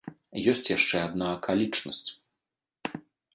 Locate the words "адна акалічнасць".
1.09-2.09